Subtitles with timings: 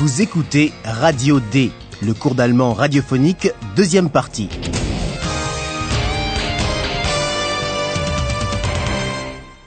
[0.00, 1.70] Vous écoutez Radio D,
[2.00, 4.48] le cours d'allemand radiophonique, deuxième partie.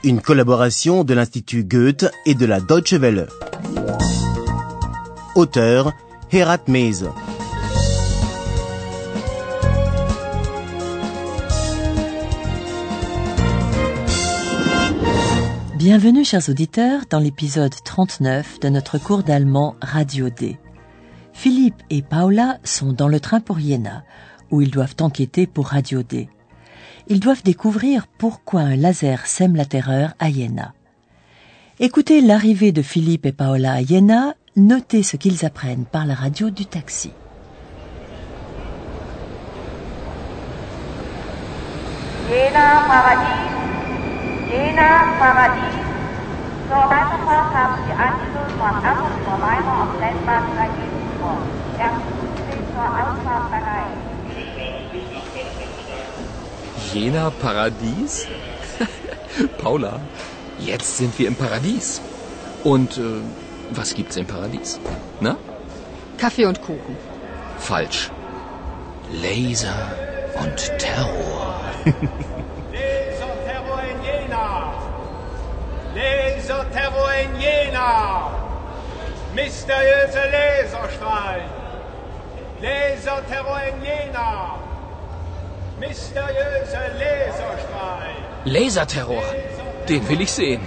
[0.02, 3.28] Une collaboration de l'Institut Goethe et de la Deutsche Welle.
[5.36, 5.92] Auteur
[6.32, 7.04] Herat Mese.
[15.84, 20.58] Bienvenue chers auditeurs dans l'épisode 39 de notre cours d'allemand Radio D.
[21.34, 24.02] Philippe et Paula sont dans le train pour Iéna,
[24.50, 26.30] où ils doivent enquêter pour Radio D.
[27.08, 30.72] Ils doivent découvrir pourquoi un laser sème la terreur à Iéna.
[31.80, 36.48] Écoutez l'arrivée de Philippe et Paola à Iéna, notez ce qu'ils apprennent par la radio
[36.48, 37.10] du taxi.
[42.30, 43.53] Jena Paradies,
[44.54, 45.74] Jena Paradies.
[46.68, 49.94] Zur Weiterfahrt haben Sie Anschluss von Abbott zur Weimar auf.
[51.78, 52.24] Erstens
[52.72, 53.96] zur Ausfahrt bereit.
[56.92, 58.28] Jena Paradies?
[59.58, 59.98] Paula,
[60.60, 62.00] jetzt sind wir im Paradies.
[62.62, 63.22] Und äh,
[63.72, 64.78] was gibt's im Paradies?
[65.20, 65.36] Na?
[66.16, 66.96] Kaffee und Kuchen.
[67.58, 68.10] Falsch.
[69.10, 69.90] Laser
[70.40, 71.56] und Terror.
[72.72, 74.72] Laserterror in Jena!
[76.44, 78.30] Laserterror in Jena!
[79.34, 81.48] Mysteriöse Laserstrahlen!
[82.60, 84.58] Laserterror in Jena!
[85.80, 88.16] Mysteriöse Laserstrahlen!
[88.44, 89.24] Laserterror.
[89.88, 90.60] Den will ich sehen.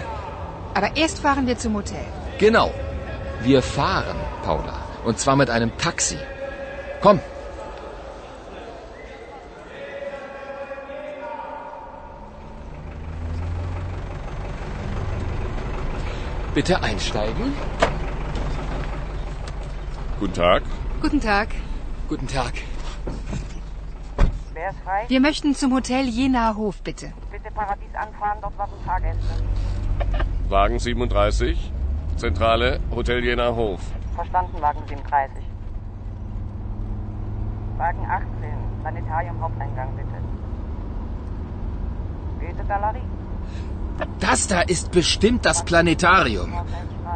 [0.73, 2.06] Aber erst fahren wir zum Hotel.
[2.39, 2.72] Genau.
[3.41, 4.80] Wir fahren, Paula.
[5.06, 6.17] Und zwar mit einem Taxi.
[7.02, 7.19] Komm.
[16.58, 17.53] Bitte einsteigen.
[20.19, 20.63] Guten Tag.
[21.03, 21.50] Guten Tag.
[22.09, 22.53] Guten Tag.
[24.53, 25.06] Wer ist frei?
[25.07, 27.13] Wir möchten zum Hotel Jena Hof, bitte.
[27.31, 29.22] Bitte Paradies anfahren, dort warten Fahrgäste.
[30.50, 31.72] Wagen 37.
[32.16, 33.79] Zentrale Hotel Jena Hof.
[34.16, 35.44] Verstanden, Wagen 37.
[37.78, 38.28] Wagen 18,
[38.81, 40.07] Planetarium Haupteingang, bitte.
[42.40, 43.03] Goethe-Galerie.
[44.19, 46.53] Das da ist bestimmt das Planetarium.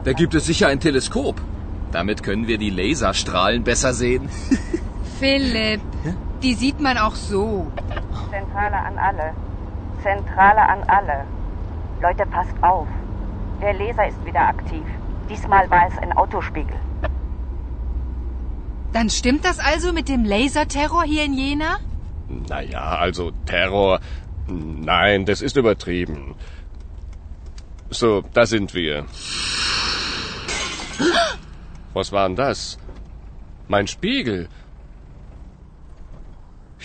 [0.04, 1.42] Da gibt es sicher ein Teleskop.
[1.92, 4.30] Damit können wir die Laserstrahlen besser sehen.
[5.20, 5.82] Philipp,
[6.42, 7.72] die sieht man auch so.
[8.32, 9.34] Zentrale an alle.
[10.02, 11.26] Zentrale an alle.
[12.02, 12.88] Leute, passt auf.
[13.62, 14.84] Der Laser ist wieder aktiv.
[15.30, 16.76] Diesmal war es ein Autospiegel.
[18.94, 21.78] Dann stimmt das also mit dem Laserterror hier in Jena?
[22.50, 24.00] Naja, also Terror.
[24.48, 26.36] Nein, das ist übertrieben.
[27.94, 29.06] So, da sind wir.
[31.94, 32.78] Was war denn das?
[33.68, 34.48] Mein Spiegel.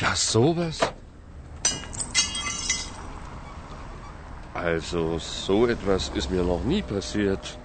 [0.00, 0.81] Ja, sowas.
[4.53, 7.56] Also, so etwas ist mir noch nie passiert.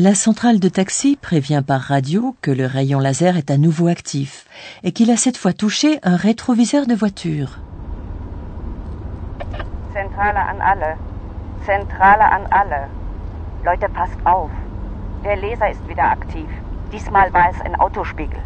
[0.00, 4.46] La centrale de taxi prévient par radio que le rayon laser est à nouveau actif
[4.84, 7.58] et qu'il a cette fois touché un rétroviseur de voiture.
[9.92, 10.96] Zentrale an alle.
[11.66, 12.86] Zentrale an alle.
[13.64, 14.52] Leute, passt auf.
[15.24, 16.46] Der Laser ist wieder aktiv.
[16.92, 18.38] Diesmal war es ein Autospiegel.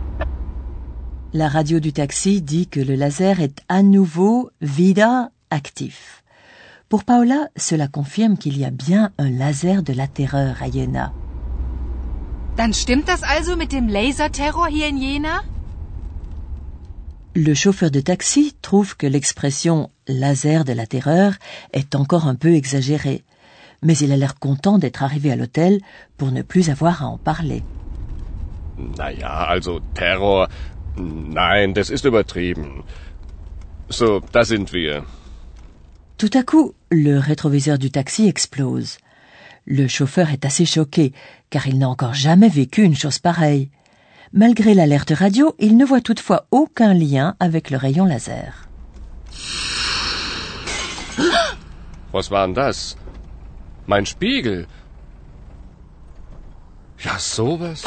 [1.34, 6.22] La radio du taxi dit que le laser est à nouveau wieder actif.
[6.88, 11.12] Pour Paola, cela confirme qu'il y a bien un laser de la terreur à Jena.
[12.56, 15.40] Dann stimmt das also mit dem Laserterror hier in Jena?
[17.34, 21.32] Le chauffeur de taxi trouve que l'expression laser de la terreur
[21.72, 23.24] est encore un peu exagérée,
[23.80, 25.80] mais il a l'air content d'être arrivé à l'hôtel
[26.18, 27.62] pour ne plus avoir à en parler.
[28.98, 30.48] Naja, also Terror.
[30.96, 32.84] Nein, das ist übertrieben.
[33.88, 35.04] So, da sind wir.
[36.18, 38.98] Tout à coup, le rétroviseur du taxi explose.
[39.66, 41.12] Le chauffeur est assez choqué,
[41.50, 43.70] car il n'a encore jamais vécu une chose pareille.
[44.32, 48.68] Malgré l'alerte radio, il ne voit toutefois aucun lien avec le rayon laser.
[52.12, 52.96] Was war denn das?
[53.86, 54.66] Mein Spiegel.
[56.98, 57.84] Ja, sowas.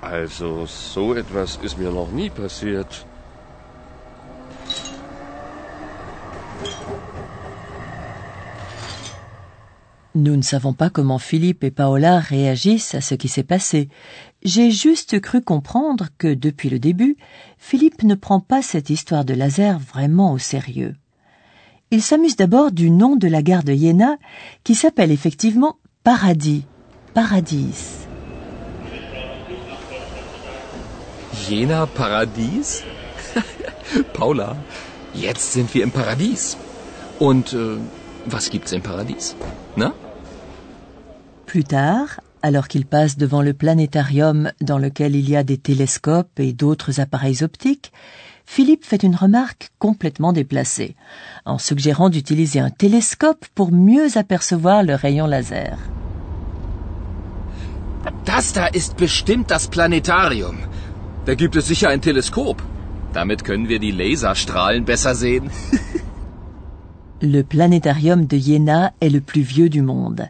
[0.00, 3.04] Also, so etwas ist mir noch nie passiert.
[10.16, 13.90] Nous ne savons pas comment Philippe et Paola réagissent à ce qui s'est passé.
[14.42, 17.18] J'ai juste cru comprendre que, depuis le début,
[17.58, 20.94] Philippe ne prend pas cette histoire de laser vraiment au sérieux.
[21.90, 24.16] Il s'amuse d'abord du nom de la gare de Jena,
[24.64, 26.64] qui s'appelle effectivement Paradis.
[27.12, 28.06] Paradis.
[31.46, 32.84] Jena Paradies?
[34.14, 34.56] Paula,
[35.14, 36.56] jetzt sind wir im Paradies.
[37.20, 37.76] Und äh,
[38.24, 39.36] was gibt's im Paradies?
[39.76, 39.92] Na?
[41.46, 46.38] Plus tard, alors qu'il passe devant le planétarium dans lequel il y a des télescopes
[46.38, 47.92] et d'autres appareils optiques,
[48.44, 50.96] Philippe fait une remarque complètement déplacée,
[51.44, 55.78] en suggérant d'utiliser un télescope pour mieux apercevoir le rayon laser.
[58.24, 60.56] Das da ist bestimmt das Planetarium.
[61.26, 62.62] Da gibt es sicher ein Teleskop.
[63.12, 65.50] Damit können wir die Laserstrahlen besser sehen.
[67.22, 70.28] Le planétarium de Jena est le plus vieux du monde.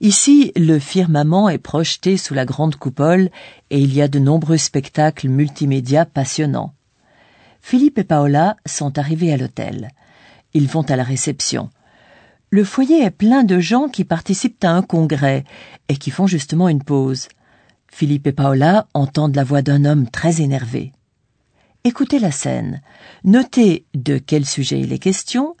[0.00, 3.30] Ici, le firmament est projeté sous la grande coupole
[3.70, 6.74] et il y a de nombreux spectacles multimédia passionnants.
[7.62, 9.90] Philippe et Paola sont arrivés à l'hôtel.
[10.54, 11.70] Ils vont à la réception.
[12.50, 15.44] Le foyer est plein de gens qui participent à un congrès
[15.88, 17.28] et qui font justement une pause.
[17.90, 20.92] Philippe et Paola entendent la voix d'un homme très énervé.
[21.84, 22.82] Écoutez la scène.
[23.24, 25.56] Notez de quel sujet il est question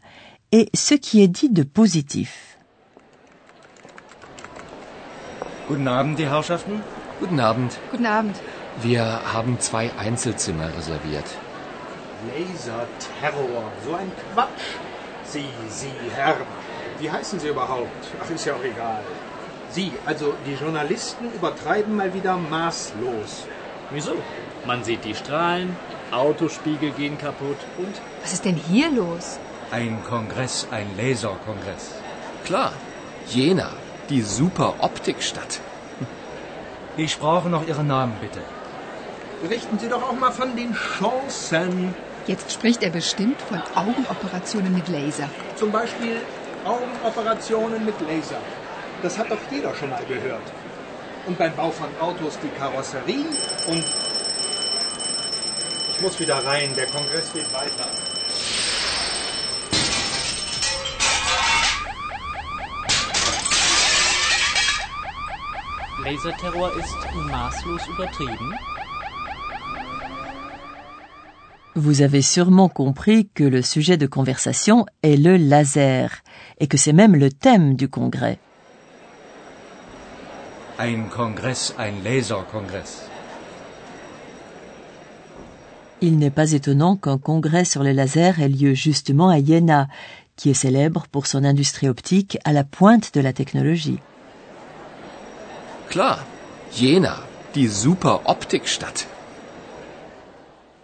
[0.52, 2.55] et ce qui est dit de positif.
[5.68, 6.82] Guten Abend, die Herrschaften.
[7.18, 7.76] Guten Abend.
[7.90, 8.36] Guten Abend.
[8.82, 11.24] Wir haben zwei Einzelzimmer reserviert.
[12.28, 13.64] Laserterror.
[13.84, 14.76] So ein Quatsch.
[15.24, 16.36] Sie, Sie, Herr.
[17.00, 17.90] Wie heißen Sie überhaupt?
[18.22, 19.00] Ach, ist ja auch egal.
[19.70, 23.46] Sie, also die Journalisten übertreiben mal wieder maßlos.
[23.90, 24.14] Wieso?
[24.64, 25.74] Man sieht die Strahlen,
[26.12, 29.40] Autospiegel gehen kaputt und Was ist denn hier los?
[29.72, 31.96] Ein Kongress, ein Laserkongress.
[32.44, 32.72] Klar,
[33.26, 33.70] Jena,
[34.10, 35.60] die super Optikstadt.
[36.96, 38.40] Ich brauche noch Ihren Namen, bitte.
[39.42, 41.94] Berichten Sie doch auch mal von den Chancen.
[42.26, 45.28] Jetzt spricht er bestimmt von Augenoperationen mit Laser.
[45.56, 46.16] Zum Beispiel
[46.64, 48.38] Augenoperationen mit Laser.
[49.02, 50.42] Das hat doch jeder schon mal gehört.
[51.26, 53.26] Und beim Bau von Autos die Karosserie
[53.68, 53.84] und...
[55.90, 57.88] Ich muss wieder rein, der Kongress geht weiter.
[66.06, 66.94] Laserterror ist
[67.32, 68.54] maßlos übertrieben.
[71.74, 76.22] Vous avez sûrement compris que le sujet de conversation est le laser
[76.60, 78.38] et que c'est même le thème du congrès.
[80.78, 83.08] Ein Kongress, ein Laserkongress.
[86.00, 89.88] Il n'est pas étonnant qu'un congrès sur le laser ait lieu justement à Jena,
[90.36, 93.98] qui est célèbre pour son industrie optique à la pointe de la technologie.
[95.88, 96.18] Klar,
[96.72, 97.16] Jena,
[97.54, 99.06] die super Optikstadt.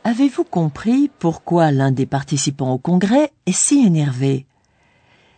[0.04, 4.46] Avez-vous compris pourquoi l'un des participants au congrès est si énervé?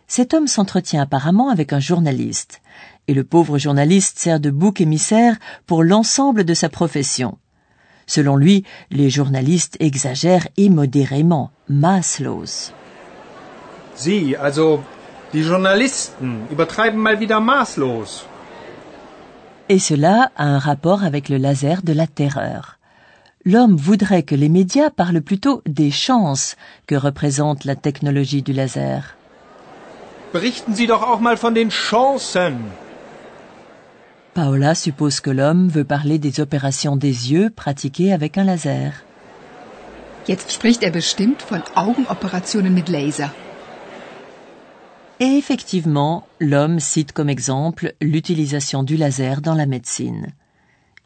[0.07, 2.61] Cet homme s'entretient apparemment avec un journaliste,
[3.07, 5.35] et le pauvre journaliste sert de bouc émissaire
[5.65, 7.37] pour l'ensemble de sa profession.
[8.07, 12.71] Selon lui, les journalistes exagèrent immodérément, maßlos.
[13.95, 14.83] Sie, also
[15.33, 18.25] die Journalisten übertreiben mal wieder maßlos.
[19.67, 22.77] Et cela a un rapport avec le laser de la terreur.
[23.45, 26.55] L'homme voudrait que les médias parlent plutôt des chances
[26.87, 29.15] que représente la technologie du laser.
[30.33, 32.57] Berichten Sie doch auch mal von den Chancen.
[34.33, 38.91] Paola suppose que l'homme veut parler des opérations des yeux pratiquées avec un laser.
[40.27, 43.31] Jetzt spricht er bestimmt von Augenoperationen mit Laser.
[45.19, 50.33] Et effectivement, l'homme cite comme exemple l'utilisation du laser dans la médecine.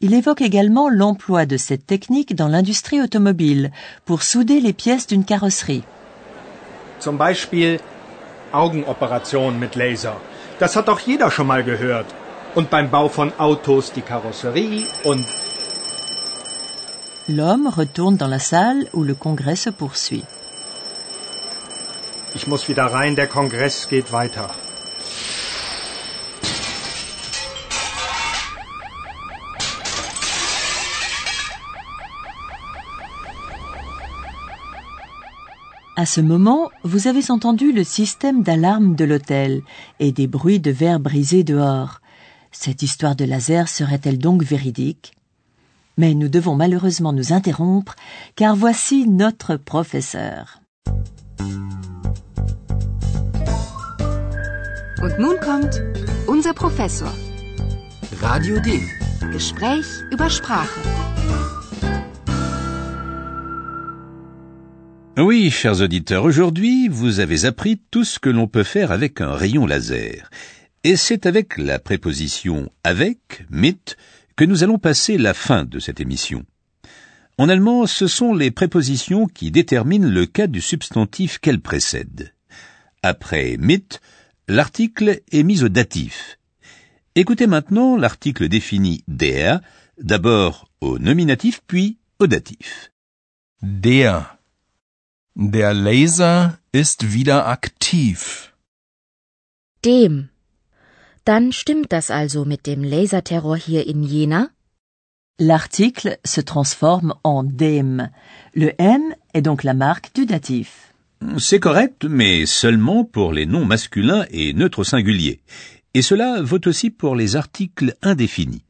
[0.00, 3.70] Il évoque également l'emploi de cette technique dans l'industrie automobile
[4.06, 5.84] pour souder les pièces d'une carrosserie.
[6.98, 7.78] Zum Beispiel
[8.52, 10.16] Augenoperation mit Laser.
[10.58, 12.06] Das hat doch jeder schon mal gehört.
[12.56, 15.24] Und beim Bau von Autos die Karosserie und...
[17.28, 20.24] L'homme retourne dans la salle où le congrès se poursuit.
[22.34, 24.48] Ich muss wieder rein, der Kongress geht weiter.
[35.96, 39.62] À ce moment, vous avez entendu le système d'alarme de l'hôtel
[39.98, 42.00] et des bruits de verres brisés dehors.
[42.52, 45.12] Cette histoire de laser serait-elle donc véridique?
[45.98, 47.96] Mais nous devons malheureusement nous interrompre
[48.34, 50.60] car voici notre professeur.
[55.02, 55.82] Und nun kommt
[56.26, 57.10] unser Professor.
[58.20, 58.82] Radio D.
[59.32, 60.78] Gespräch über Sprache.
[65.16, 69.32] Oui, chers auditeurs, aujourd'hui, vous avez appris tout ce que l'on peut faire avec un
[69.32, 70.28] rayon laser.
[70.84, 73.80] Et c'est avec la préposition avec, mit,
[74.36, 76.44] que nous allons passer la fin de cette émission.
[77.38, 82.34] En allemand, ce sont les prépositions qui déterminent le cas du substantif qu'elles précèdent.
[83.02, 83.98] Après mit,
[84.50, 86.38] l'article est mis au datif.
[87.14, 89.60] Écoutez maintenant l'article défini der,
[89.98, 92.90] d'abord au nominatif puis au datif.
[93.62, 94.38] Der.
[95.36, 98.52] Der Laser ist wieder aktiv.
[99.84, 100.28] Dem.
[101.24, 104.50] Dann stimmt das also mit dem Laserterror hier in Jena?
[105.38, 108.08] L'article se transforme en dem.
[108.54, 110.89] Le M est donc la marque du datif.
[111.38, 115.40] C'est correct, mais seulement pour les noms masculins et neutres singuliers.
[115.94, 118.64] Et cela vaut aussi pour les articles indéfinis.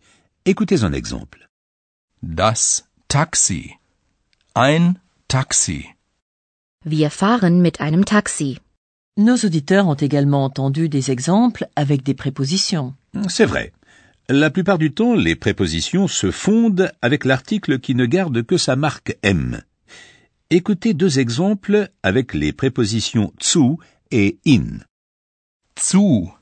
[0.45, 1.49] Écoutez un exemple.
[2.23, 3.73] Das Taxi.
[4.54, 4.95] Ein
[5.28, 5.87] Taxi.
[6.85, 8.59] Wir fahren mit einem Taxi.
[9.16, 12.95] Nos auditeurs ont également entendu des exemples avec des prépositions.
[13.28, 13.73] C'est vrai.
[14.28, 18.76] La plupart du temps, les prépositions se fondent avec l'article qui ne garde que sa
[18.76, 19.61] marque M.
[20.52, 23.78] Écoutez deux exemples avec les prépositions zu
[24.11, 24.80] et in.
[25.78, 26.33] Zu.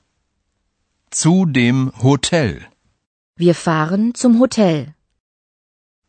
[1.11, 2.71] Zu dem Hotel.
[3.37, 4.95] Wir fahren zum Hotel.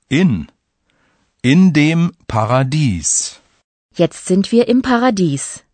[0.09, 0.47] In.
[1.43, 3.41] In dem Paradies.
[3.97, 5.65] Jetzt sind wir im Paradies.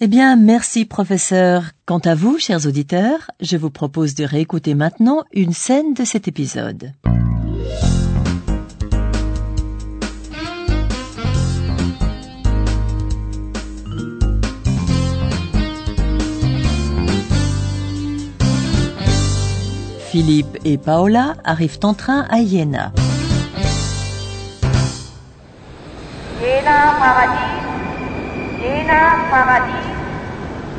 [0.00, 1.70] Eh bien, merci professeur.
[1.86, 6.26] Quant à vous, chers auditeurs, je vous propose de réécouter maintenant une scène de cet
[6.26, 6.90] épisode.
[20.14, 22.92] Philippe et Paola arrivent en train à Iéna.
[26.40, 27.58] Jena Paradies,
[28.62, 29.88] Jena Paradies.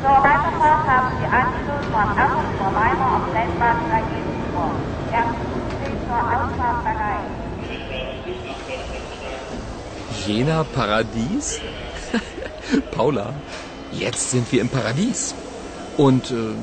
[0.00, 4.76] Zur Weiterfahrt haben Sie Anschluss von Hamburg zur Weimar am Rennbahn Regensburg.
[5.12, 7.28] Erstens steht zur Ausfahrt bereit.
[10.26, 11.60] Jena Paradies?
[12.90, 13.34] Paula,
[13.92, 15.34] jetzt sind wir im Paradies.
[15.98, 16.54] Und äh,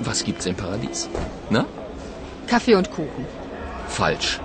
[0.00, 1.10] was gibt's im Paradies?
[1.50, 1.66] Na?
[2.46, 3.26] Kaffee und Kuchen.
[3.88, 4.40] Falsch.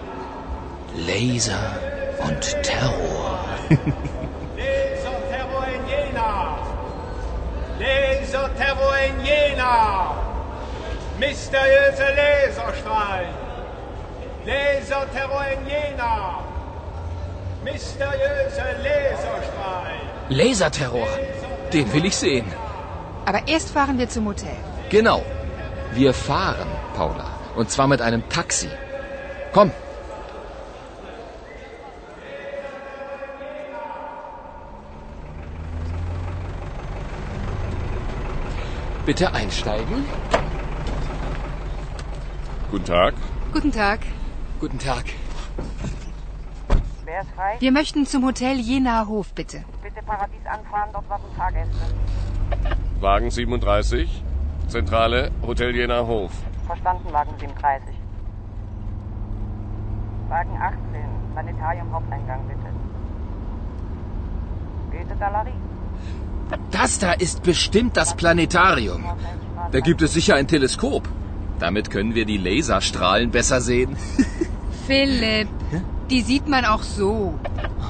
[0.96, 1.80] Laser
[2.20, 3.40] und Terror.
[4.58, 6.58] Laserterror in Jena!
[7.80, 10.16] Laserterror in Jena!
[11.20, 13.34] Mysteriöse Laserstrahlen!
[14.46, 16.40] Laserterror in Jena!
[17.64, 20.02] Mysteriöse Laserstrahlen!
[20.30, 21.08] Laserterror.
[21.74, 22.46] Den will ich sehen.
[23.26, 24.56] Aber erst fahren wir zum Hotel.
[24.90, 25.22] Genau.
[25.94, 27.37] Wir fahren, Paula.
[27.58, 28.70] Und zwar mit einem Taxi.
[29.52, 29.72] Komm.
[39.08, 40.06] Bitte einsteigen.
[42.70, 43.16] Guten Tag.
[43.52, 44.02] Guten Tag.
[44.60, 45.06] Guten Tag.
[47.06, 47.56] Wer ist frei?
[47.60, 49.64] Wir möchten zum Hotel Jena Hof, bitte.
[49.82, 51.74] Bitte Paradies anfahren, dort warten Fahrgäste.
[53.00, 54.24] Wagen 37.
[54.68, 56.32] Zentrale Hotel Jena Hof.
[56.68, 57.96] Verstanden, Wagen 37.
[60.28, 60.78] Wagen 18,
[61.34, 62.70] Planetarium Haupteingang, bitte.
[64.92, 65.54] Goethe-Galerie.
[66.72, 69.04] Das da ist bestimmt das Planetarium.
[69.72, 71.08] Da gibt es sicher ein Teleskop.
[71.60, 73.96] Damit können wir die Laserstrahlen besser sehen.
[74.88, 75.50] Philipp,
[76.10, 77.34] die sieht man auch so.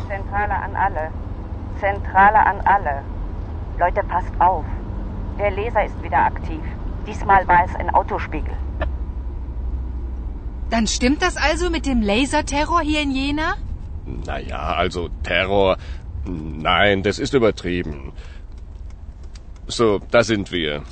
[0.07, 1.11] Zentrale an alle.
[1.79, 3.01] Zentrale an alle.
[3.79, 4.65] Leute, passt auf.
[5.39, 6.61] Der Laser ist wieder aktiv.
[7.07, 8.53] Diesmal war es ein Autospiegel.
[10.69, 13.55] Dann stimmt das also mit dem Laserterror hier in Jena?
[14.05, 15.77] Naja, also Terror.
[16.25, 18.11] Nein, das ist übertrieben.
[19.67, 20.83] So, da sind wir.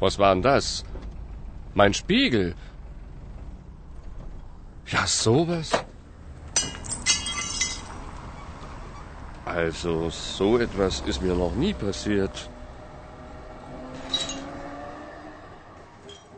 [0.00, 0.84] Was war denn das?
[1.74, 2.54] Mein Spiegel.
[4.88, 5.70] Ja, sowas.
[9.44, 12.50] Also, so etwas ist mir noch nie passiert.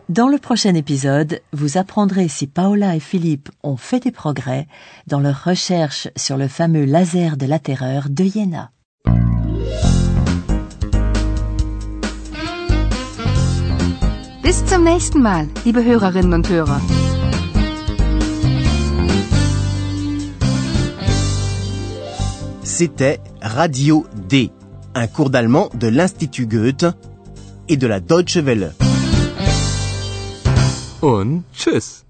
[0.09, 4.67] Dans le prochain épisode, vous apprendrez si Paola et Philippe ont fait des progrès
[5.07, 8.71] dans leur recherche sur le fameux laser de la terreur de Jena.
[14.43, 16.81] Bis zum nächsten Mal, liebe Hörerinnen und Hörer.
[22.63, 24.51] C'était Radio D,
[24.95, 26.87] un cours d'allemand de l'Institut Goethe
[27.69, 28.73] et de la Deutsche Welle.
[31.01, 32.05] Und tschüss.